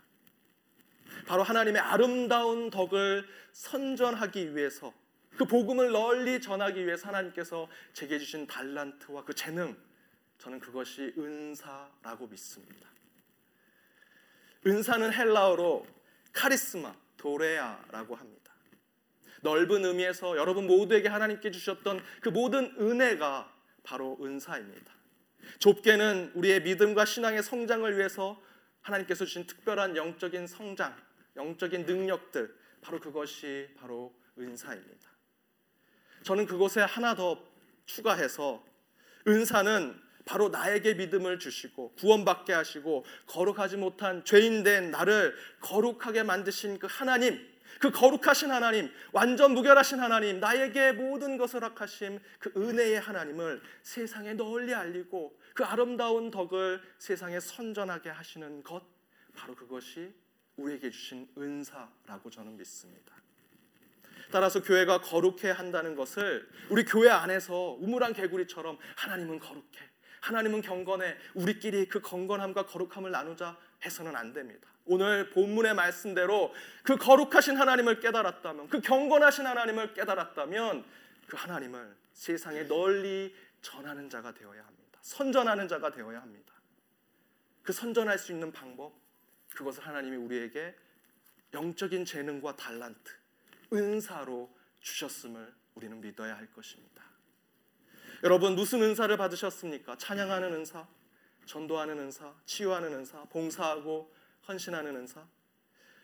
[1.27, 4.95] 바로 하나님의 아름다운 덕을 선전하기 위해서
[5.37, 9.77] 그 복음을 널리 전하기 위해서 하나님께서 제게 주신 달란트와 그 재능
[10.39, 12.89] 저는 그것이 은사라고 믿습니다.
[14.65, 15.87] 은사는 헬라어로
[16.33, 18.53] 카리스마, 도레아라고 합니다.
[19.43, 23.53] 넓은 의미에서 여러분 모두에게 하나님께 주셨던 그 모든 은혜가
[23.83, 24.96] 바로 은사입니다.
[25.59, 28.41] 좁게는 우리의 믿음과 신앙의 성장을 위해서
[28.83, 30.97] 하나님께서 주신 특별한 영적인 성장,
[31.37, 35.11] 영적인 능력들, 바로 그것이 바로 은사입니다.
[36.23, 37.43] 저는 그곳에 하나 더
[37.87, 38.65] 추가해서
[39.27, 46.89] 은사는 바로 나에게 믿음을 주시고 구원받게 하시고 거룩하지 못한 죄인 된 나를 거룩하게 만드신 그
[46.91, 54.35] 하나님, 그 거룩하신 하나님, 완전 무결하신 하나님, 나에게 모든 것을 허락하심 그 은혜의 하나님을 세상에
[54.35, 58.83] 널리 알리고 그 아름다운 덕을 세상에 선전하게 하시는 것
[59.35, 60.15] 바로 그것이
[60.57, 63.15] 우리에게 주신 은사라고 저는 믿습니다.
[64.31, 69.91] 따라서 교회가 거룩해 한다는 것을 우리 교회 안에서 우물한 개구리처럼 하나님은 거룩해.
[70.21, 71.17] 하나님은 경건해.
[71.35, 74.69] 우리끼리 그 경건함과 거룩함을 나누자 해서는 안 됩니다.
[74.87, 80.85] 오늘 본문의 말씀대로 그 거룩하신 하나님을 깨달았다면, 그 경건하신 하나님을 깨달았다면,
[81.27, 84.99] 그 하나님을 세상에 널리 전하는 자가 되어야 합니다.
[85.03, 86.55] 선전하는 자가 되어야 합니다.
[87.63, 88.93] 그 선전할 수 있는 방법,
[89.55, 90.75] 그것을 하나님이 우리에게
[91.53, 93.13] 영적인 재능과 달란트,
[93.73, 97.05] 은사로 주셨음을 우리는 믿어야 할 것입니다.
[98.23, 99.97] 여러분 무슨 은사를 받으셨습니까?
[99.97, 100.87] 찬양하는 은사,
[101.45, 104.13] 전도하는 은사, 치유하는 은사, 봉사하고
[104.49, 105.27] 헌신하는 은사.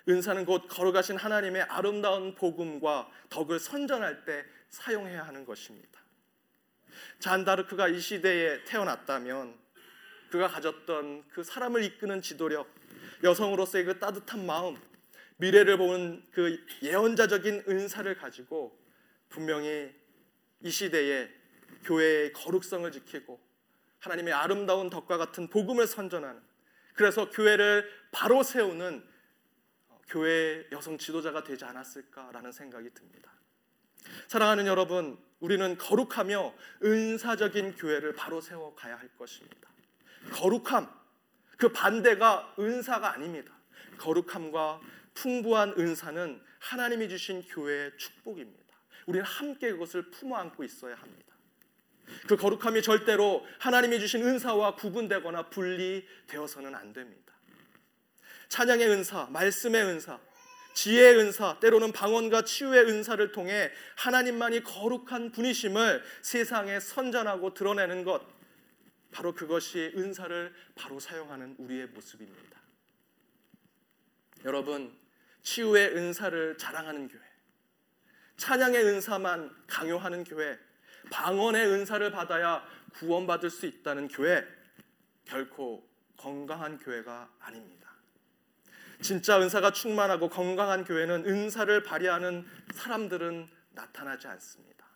[0.09, 6.01] 은사는 곧 걸어가신 하나님의 아름다운 복음과 덕을 선전할 때 사용해야 하는 것입니다.
[7.21, 9.57] 잔다르크가 이 시대에 태어났다면
[10.31, 12.69] 그가 가졌던 그 사람을 이끄는 지도력,
[13.23, 14.77] 여성으로서의 그 따뜻한 마음,
[15.37, 18.79] 미래를 보는 그 예언자적인 은사를 가지고
[19.29, 19.93] 분명히
[20.63, 21.29] 이 시대에
[21.85, 23.41] 교회의 거룩성을 지키고
[23.99, 26.41] 하나님의 아름다운 덕과 같은 복음을 선전하는
[26.95, 29.05] 그래서 교회를 바로 세우는
[30.09, 33.33] 교회 여성 지도자가 되지 않았을까라는 생각이 듭니다.
[34.29, 39.71] 사랑하는 여러분, 우리는 거룩하며 은사적인 교회를 바로 세워 가야 할 것입니다.
[40.33, 40.89] 거룩함,
[41.57, 43.53] 그 반대가 은사가 아닙니다.
[43.99, 44.81] 거룩함과
[45.15, 48.63] 풍부한 은사는 하나님이 주신 교회의 축복입니다.
[49.07, 51.32] 우리는 함께 그것을 품어 안고 있어야 합니다.
[52.27, 57.33] 그 거룩함이 절대로 하나님이 주신 은사와 구분되거나 분리되어서는 안 됩니다.
[58.49, 60.21] 찬양의 은사, 말씀의 은사,
[60.75, 68.23] 지혜의 은사, 때로는 방언과 치유의 은사를 통해 하나님만이 거룩한 분이심을 세상에 선전하고 드러내는 것,
[69.11, 72.61] 바로 그것이 은사를 바로 사용하는 우리의 모습입니다.
[74.45, 74.97] 여러분,
[75.43, 77.23] 치유의 은사를 자랑하는 교회,
[78.39, 80.59] 찬양의 은사만 강요하는 교회,
[81.11, 84.47] 방언의 은사를 받아야 구원받을 수 있다는 교회,
[85.25, 85.87] 결코
[86.17, 87.91] 건강한 교회가 아닙니다.
[89.01, 94.87] 진짜 은사가 충만하고 건강한 교회는 은사를 발휘하는 사람들은 나타나지 않습니다.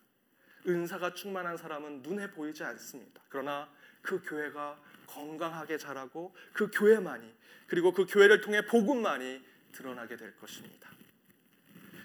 [0.67, 3.21] 은사가 충만한 사람은 눈에 보이지 않습니다.
[3.29, 3.69] 그러나
[4.03, 7.35] 그 교회가 건강하게 자라고 그 교회만이
[7.67, 10.91] 그리고 그 교회를 통해 복음만이 드러나게 될 것입니다.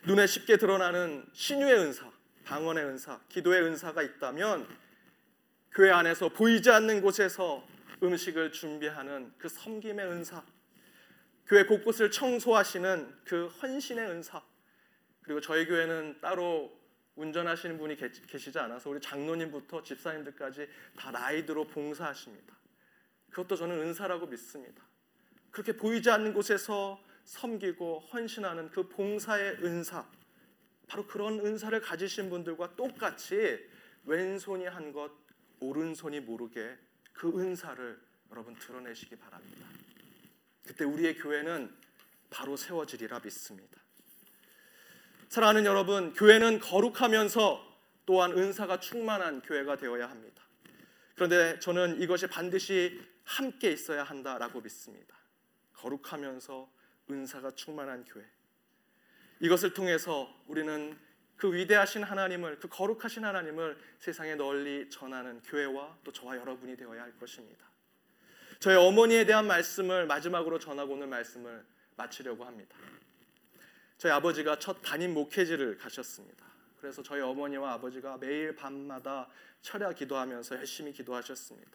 [0.03, 2.10] 눈에 쉽게 드러나는 신유의 은사,
[2.43, 4.67] 방언의 은사, 기도의 은사가 있다면
[5.71, 7.65] 교회 안에서 보이지 않는 곳에서
[8.03, 10.43] 음식을 준비하는 그 섬김의 은사,
[11.45, 14.41] 교회 곳곳을 청소하시는 그 헌신의 은사,
[15.21, 16.71] 그리고 저희 교회는 따로
[17.15, 17.95] 운전하시는 분이
[18.27, 22.55] 계시지 않아서 우리 장로님부터 집사님들까지 다 라이드로 봉사하십니다.
[23.29, 24.81] 그것도 저는 은사라고 믿습니다.
[25.51, 30.05] 그렇게 보이지 않는 곳에서 섬기고 헌신하는 그 봉사의 은사,
[30.91, 33.65] 바로 그런 은사를 가지신 분들과 똑같이
[34.03, 35.09] 왼손이 한 것,
[35.61, 36.77] 오른손이 모르게
[37.13, 37.97] 그 은사를
[38.29, 39.67] 여러분 드러내시기 바랍니다.
[40.67, 41.73] 그때 우리의 교회는
[42.29, 43.79] 바로 세워지리라 믿습니다.
[45.29, 50.43] 사랑하는 여러분, 교회는 거룩하면서 또한 은사가 충만한 교회가 되어야 합니다.
[51.15, 55.15] 그런데 저는 이것이 반드시 함께 있어야 한다라고 믿습니다.
[55.71, 56.69] 거룩하면서
[57.09, 58.25] 은사가 충만한 교회.
[59.41, 60.97] 이것을 통해서 우리는
[61.35, 67.17] 그 위대하신 하나님을 그 거룩하신 하나님을 세상에 널리 전하는 교회와 또 저와 여러분이 되어야 할
[67.17, 67.65] 것입니다.
[68.59, 71.65] 저희 어머니에 대한 말씀을 마지막으로 전하고 오늘 말씀을
[71.97, 72.77] 마치려고 합니다.
[73.97, 76.45] 저희 아버지가 첫 담임 목회지를 가셨습니다.
[76.79, 79.27] 그래서 저희 어머니와 아버지가 매일 밤마다
[79.61, 81.71] 철야 기도하면서 열심히 기도하셨습니다.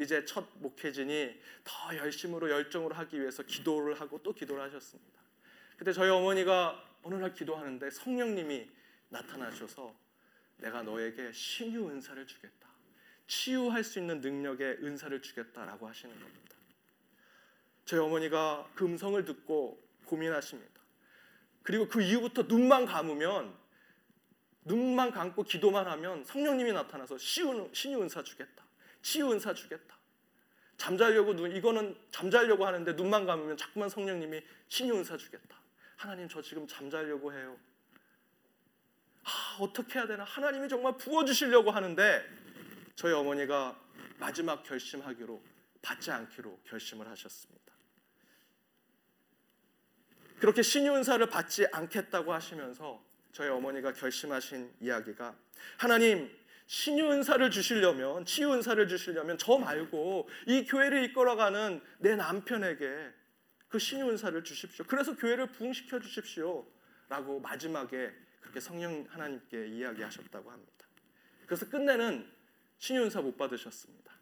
[0.00, 5.20] 이제 첫 목회진이 더 열심으로 열정으로 하기 위해서 기도를 하고 또 기도를 하셨습니다.
[5.76, 8.68] 그때 저희 어머니가 어느 날 기도하는데 성령님이
[9.10, 9.94] 나타나셔서
[10.56, 12.68] 내가 너에게 신유 은사를 주겠다.
[13.26, 16.56] 치유할 수 있는 능력의 은사를 주겠다라고 하시는 겁니다.
[17.84, 20.80] 저희 어머니가 그 음성을 듣고 고민하십니다.
[21.62, 23.54] 그리고 그 이후부터 눈만 감으면
[24.64, 28.64] 눈만 감고 기도만 하면 성령님이 나타나서 신유 은사 주겠다.
[29.02, 29.94] 치유 은사 주겠다.
[30.76, 35.63] 잠자려고 눈 이거는 잠자려고 하는데 눈만 감으면 자꾸만 성령님이 신유 은사 주겠다.
[35.96, 37.56] 하나님 저 지금 잠자려고 해요.
[39.24, 40.24] 아, 어떻게 해야 되나?
[40.24, 42.24] 하나님이 정말 부어 주시려고 하는데
[42.94, 43.78] 저희 어머니가
[44.18, 45.42] 마지막 결심하기로
[45.82, 47.72] 받지 않기로 결심을 하셨습니다.
[50.38, 53.02] 그렇게 신유은사를 받지 않겠다고 하시면서
[53.32, 55.34] 저희 어머니가 결심하신 이야기가
[55.78, 56.30] 하나님
[56.66, 63.12] 신유은사를 주시려면 치유은사를 주시려면 저 말고 이 교회를 이끌어가는 내 남편에게
[63.68, 64.84] 그 신유 은사를 주십시오.
[64.86, 66.66] 그래서 교회를 부흥시켜 주십시오.
[67.08, 70.72] 라고 마지막에 그렇게 성령 하나님께 이야기하셨다고 합니다.
[71.46, 72.30] 그래서 끝내는
[72.78, 74.12] 신유 은사 못 받으셨습니다.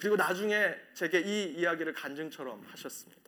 [0.00, 3.24] 그리고 나중에 제게 이 이야기를 간증처럼 하셨습니다.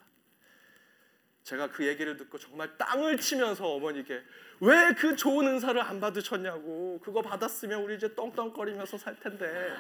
[1.43, 4.23] 제가 그 얘기를 듣고 정말 땅을 치면서 어머니께
[4.61, 9.73] 왜 그 좋은 은사를 안 받으셨냐고 그거 받았으면 우리 이제 떵떵거리면서 살 텐데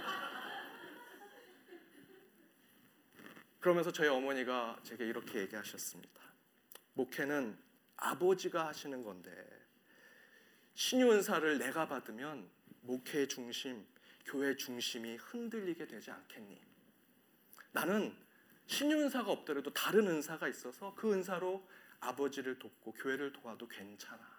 [3.66, 6.22] 그러면서 저희 어머니가 제게 이렇게 얘기하셨습니다
[6.94, 7.58] 목회는
[7.96, 9.32] 아버지가 하시는 건데
[10.74, 12.48] 신유 은사를 내가 받으면
[12.82, 13.84] 목회 중심,
[14.24, 16.62] 교회 중심이 흔들리게 되지 않겠니?
[17.72, 18.16] 나는
[18.66, 24.36] 신유 은사가 없더라도 다른 은사가 있어서 그 은사로 아버지를 돕고 교회를 도와도 괜찮아.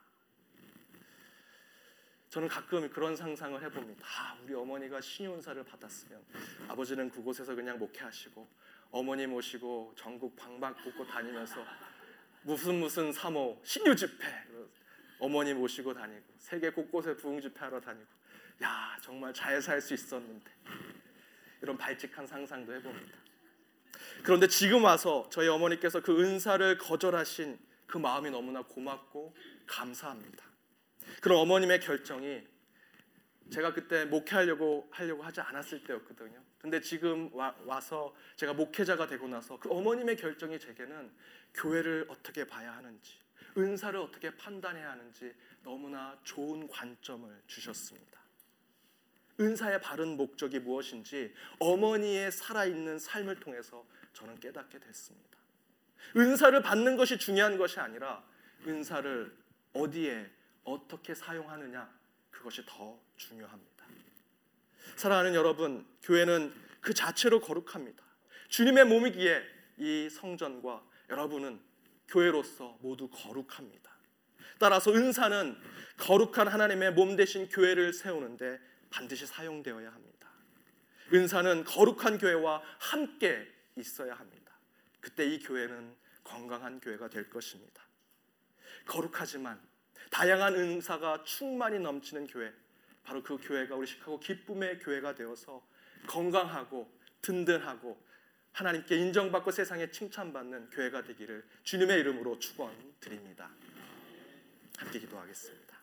[2.30, 4.08] 저는 가끔 그런 상상을 해봅니다.
[4.08, 6.24] 아, 우리 어머니가 신유 은사를 받았으면
[6.70, 8.48] 아버지는 그곳에서 그냥 목회하시고
[8.92, 11.66] 어머니 모시고 전국 방방곡곡 다니면서
[12.44, 14.26] 무슨 무슨 사모 신유 집회
[15.20, 18.08] 어머니 모시고 다니고 세계 곳곳에 부흥 집회하러 다니고
[18.64, 20.52] 야 정말 잘 살 수 있었는데
[21.62, 23.18] 이런 발칙한 상상도 해봅니다.
[24.24, 27.58] 그런데 지금 와서 저희 어머니께서 그 은사를 거절하신
[27.88, 29.36] 그 마음이 너무나 고맙고
[29.66, 30.46] 감사합니다.
[31.22, 32.44] 그런 어머님의 결정이
[33.50, 36.44] 제가 그때 목회하려고 하려고 하지 않았을 때였거든요.
[36.60, 41.12] 근데 지금 와, 와서 제가 목회자가 되고 나서 그 어머님의 결정이 제게는
[41.54, 43.20] 교회를 어떻게 봐야 하는지,
[43.58, 45.34] 은사를 어떻게 판단해야 하는지
[45.64, 48.18] 너무나 좋은 관점을 주셨습니다.
[49.40, 55.38] 은사의 바른 목적이 무엇인지 어머니의 살아있는 삶을 통해서 저는 깨닫게 됐습니다.
[56.16, 58.24] 은사를 받는 것이 중요한 것이 아니라
[58.66, 59.36] 은사를
[59.74, 60.30] 어디에
[60.64, 61.90] 어떻게 사용하느냐
[62.32, 63.86] 그것이 더 중요합니다.
[64.96, 68.04] 사랑하는 여러분, 교회는 그 자체로 거룩합니다.
[68.50, 69.44] 주님의 몸이기에
[69.78, 71.60] 이 성전과 여러분은
[72.08, 73.92] 교회로서 모두 거룩합니다.
[74.60, 75.58] 따라서 은사는
[75.98, 78.60] 거룩한 하나님의 몸 대신 교회를 세우는데
[78.90, 80.30] 반드시 사용되어야 합니다.
[81.14, 84.54] 은사는 거룩한 교회와 함께 있어야 합니다.
[85.00, 87.84] 그때 이 교회는 건강한 교회가 될 것입니다.
[88.86, 89.62] 거룩하지만
[90.10, 92.52] 다양한 은사가 충만히 넘치는 교회,
[93.08, 95.66] 바로 그 교회가 우리 시카고 기쁨의 교회가 되어서
[96.08, 96.92] 건강하고
[97.22, 97.98] 든든하고
[98.52, 103.50] 하나님께 인정받고 세상에 칭찬받는 교회가 되기를 주님의 이름으로 축원드립니다.
[104.78, 105.78] 함께 기도하겠습니다.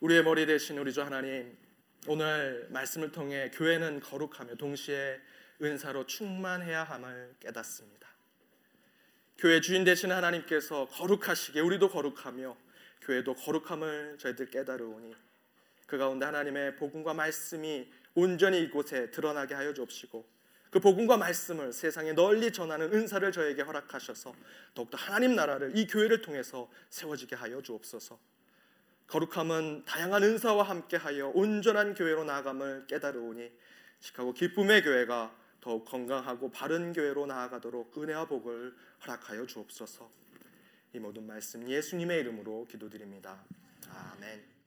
[0.00, 1.56] 우리의 머리 대신 우리 주 하나님
[2.06, 5.18] 오늘 말씀을 통해 교회는 거룩하며 동시에
[5.62, 8.06] 은사로 충만해야 함을 깨닫습니다.
[9.38, 12.67] 교회 주인 되신 하나님께서 거룩하시게 우리도 거룩하며
[13.08, 15.14] 교회도 거룩함을 저희들 깨달으오니
[15.86, 20.38] 그 가운데 하나님의 복음과 말씀이 온전히 이곳에 드러나게 하여 주옵시고
[20.70, 24.34] 그 복음과 말씀을 세상에 널리 전하는 은사를 저에게 허락하셔서
[24.74, 28.18] 더욱더 하나님 나라를 이 교회를 통해서 세워지게 하여 주옵소서.
[29.06, 33.50] 거룩함은 다양한 은사와 함께하여 온전한 교회로 나아감을 깨달으오니
[34.00, 40.10] 시카고 기쁨의 교회가 더욱 건강하고 바른 교회로 나아가도록 은혜와 복을 허락하여 주옵소서.
[40.92, 43.44] 이 모든 말씀 예수님의 이름으로 기도드립니다.
[43.90, 44.57] 아멘.